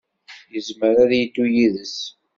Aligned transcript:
Yezmer 0.53 0.95
ad 1.03 1.11
yeddu 1.17 1.45
yid-s. 1.55 1.97